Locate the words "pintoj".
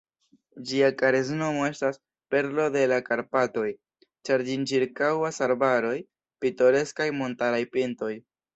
7.79-8.15